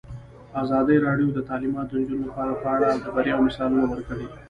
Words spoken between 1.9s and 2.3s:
نجونو